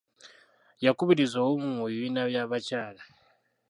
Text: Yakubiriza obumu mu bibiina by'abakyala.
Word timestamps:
Yakubiriza 0.85 1.35
obumu 1.43 1.69
mu 1.77 1.85
bibiina 1.91 2.21
by'abakyala. 2.29 3.01